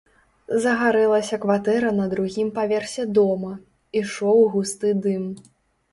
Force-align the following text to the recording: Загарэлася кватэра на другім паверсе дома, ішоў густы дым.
Загарэлася 0.63 1.37
кватэра 1.43 1.91
на 1.99 2.07
другім 2.15 2.49
паверсе 2.57 3.07
дома, 3.21 3.53
ішоў 4.03 4.39
густы 4.55 4.89
дым. 5.09 5.23